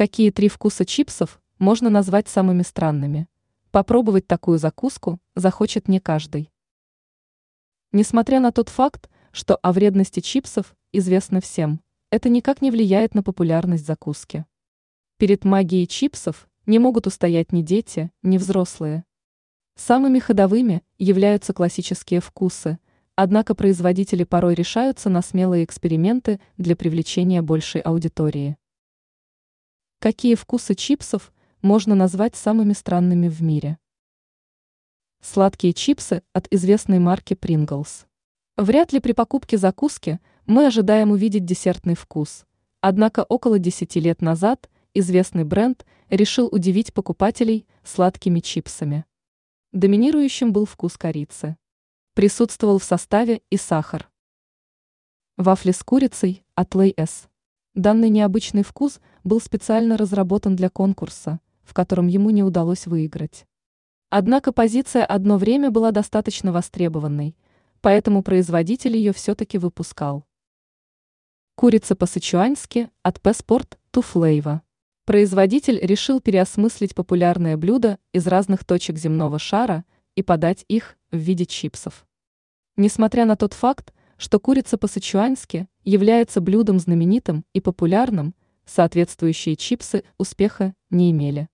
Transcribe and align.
Какие 0.00 0.30
три 0.30 0.48
вкуса 0.48 0.86
чипсов 0.86 1.42
можно 1.58 1.90
назвать 1.90 2.26
самыми 2.26 2.62
странными? 2.62 3.28
Попробовать 3.70 4.26
такую 4.26 4.58
закуску 4.58 5.20
захочет 5.34 5.88
не 5.88 6.00
каждый. 6.00 6.50
Несмотря 7.92 8.40
на 8.40 8.50
тот 8.50 8.70
факт, 8.70 9.10
что 9.30 9.56
о 9.56 9.74
вредности 9.74 10.20
чипсов 10.20 10.74
известно 10.90 11.42
всем, 11.42 11.82
это 12.08 12.30
никак 12.30 12.62
не 12.62 12.70
влияет 12.70 13.14
на 13.14 13.22
популярность 13.22 13.84
закуски. 13.84 14.46
Перед 15.18 15.44
магией 15.44 15.86
чипсов 15.86 16.48
не 16.64 16.78
могут 16.78 17.06
устоять 17.06 17.52
ни 17.52 17.60
дети, 17.60 18.10
ни 18.22 18.38
взрослые. 18.38 19.04
Самыми 19.76 20.18
ходовыми 20.18 20.82
являются 20.96 21.52
классические 21.52 22.20
вкусы, 22.20 22.78
однако 23.16 23.54
производители 23.54 24.24
порой 24.24 24.54
решаются 24.54 25.10
на 25.10 25.20
смелые 25.20 25.62
эксперименты 25.62 26.40
для 26.56 26.74
привлечения 26.74 27.42
большей 27.42 27.82
аудитории. 27.82 28.56
Какие 30.02 30.34
вкусы 30.34 30.74
чипсов 30.74 31.30
можно 31.60 31.94
назвать 31.94 32.34
самыми 32.34 32.72
странными 32.72 33.28
в 33.28 33.42
мире? 33.42 33.76
Сладкие 35.20 35.74
чипсы 35.74 36.22
от 36.32 36.50
известной 36.50 36.98
марки 36.98 37.34
Pringles. 37.34 38.06
Вряд 38.56 38.94
ли 38.94 39.00
при 39.00 39.12
покупке 39.12 39.58
закуски 39.58 40.18
мы 40.46 40.64
ожидаем 40.64 41.10
увидеть 41.10 41.44
десертный 41.44 41.94
вкус. 41.94 42.46
Однако 42.80 43.24
около 43.24 43.58
10 43.58 43.94
лет 43.96 44.22
назад 44.22 44.70
известный 44.94 45.44
бренд 45.44 45.84
решил 46.08 46.48
удивить 46.50 46.94
покупателей 46.94 47.66
сладкими 47.84 48.40
чипсами. 48.40 49.04
Доминирующим 49.72 50.50
был 50.50 50.64
вкус 50.64 50.96
корицы. 50.96 51.58
Присутствовал 52.14 52.78
в 52.78 52.84
составе 52.84 53.42
и 53.50 53.58
сахар. 53.58 54.10
Вафли 55.36 55.72
с 55.72 55.82
курицей 55.82 56.42
от 56.54 56.74
Лей-С. 56.74 57.29
Данный 57.80 58.10
необычный 58.10 58.62
вкус 58.62 59.00
был 59.24 59.40
специально 59.40 59.96
разработан 59.96 60.54
для 60.54 60.68
конкурса, 60.68 61.40
в 61.62 61.72
котором 61.72 62.08
ему 62.08 62.28
не 62.28 62.42
удалось 62.42 62.86
выиграть. 62.86 63.46
Однако 64.10 64.52
позиция 64.52 65.02
одно 65.06 65.38
время 65.38 65.70
была 65.70 65.90
достаточно 65.90 66.52
востребованной, 66.52 67.34
поэтому 67.80 68.22
производитель 68.22 68.98
ее 68.98 69.14
все-таки 69.14 69.56
выпускал. 69.56 70.26
Курица 71.54 71.96
по-сычуански 71.96 72.90
от 73.02 73.18
P-Sport 73.22 73.78
to 73.94 74.04
Flavor. 74.04 74.60
Производитель 75.06 75.78
решил 75.80 76.20
переосмыслить 76.20 76.94
популярное 76.94 77.56
блюдо 77.56 77.98
из 78.12 78.26
разных 78.26 78.66
точек 78.66 78.98
земного 78.98 79.38
шара 79.38 79.86
и 80.16 80.22
подать 80.22 80.66
их 80.68 80.98
в 81.10 81.16
виде 81.16 81.46
чипсов. 81.46 82.06
Несмотря 82.76 83.24
на 83.24 83.36
тот 83.36 83.54
факт, 83.54 83.94
что 84.20 84.38
курица 84.38 84.76
по-сычуански 84.76 85.66
является 85.82 86.42
блюдом 86.42 86.78
знаменитым 86.78 87.46
и 87.54 87.60
популярным, 87.62 88.34
соответствующие 88.66 89.56
чипсы 89.56 90.04
успеха 90.18 90.74
не 90.90 91.10
имели. 91.10 91.48